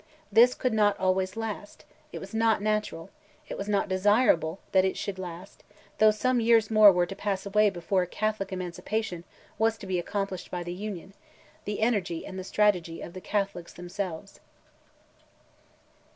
This 0.31 0.55
could 0.55 0.73
not 0.73 0.99
always 0.99 1.37
last; 1.37 1.85
it 2.11 2.17
was 2.17 2.33
not 2.33 2.59
natural, 2.59 3.11
it 3.47 3.55
was 3.55 3.69
not 3.69 3.87
desirable 3.87 4.57
that 4.71 4.83
it 4.83 4.97
should 4.97 5.19
last, 5.19 5.63
though 5.99 6.09
some 6.09 6.39
years 6.39 6.71
more 6.71 6.91
were 6.91 7.05
to 7.05 7.15
pass 7.15 7.45
away 7.45 7.69
before 7.69 8.07
Catholic 8.07 8.51
Emancipation 8.51 9.25
was 9.59 9.77
to 9.77 9.85
be 9.85 9.99
accomplished 9.99 10.49
by 10.49 10.63
the 10.63 10.73
union, 10.73 11.13
the 11.65 11.81
energy 11.81 12.25
and 12.25 12.39
the 12.39 12.43
strategy 12.43 12.99
of 12.99 13.13
the 13.13 13.21
Catholics 13.21 13.73
themselves. 13.73 14.39